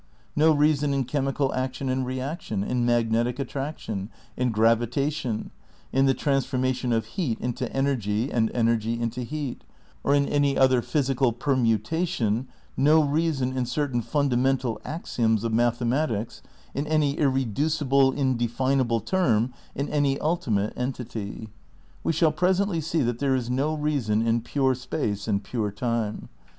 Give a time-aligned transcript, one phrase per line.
[0.35, 5.51] No reason in chemical action and reaction, in magnetic attraction; in gravitation;
[5.93, 9.63] in the transformation of heat into energy and energy into heat,
[10.03, 16.41] or in any other physical permutation, no reason in certain fundamental axioms of mathematics,
[16.73, 21.47] in any irreducible, indefinable term, in any ultimate entity.
[22.03, 26.27] "We shall presently see that there is no reason in pure space and pure time.